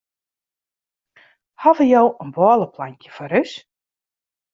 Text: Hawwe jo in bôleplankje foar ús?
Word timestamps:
Hawwe 1.65 1.85
jo 1.89 2.01
in 2.25 2.31
bôleplankje 2.39 3.13
foar 3.19 3.37
ús? 3.41 3.53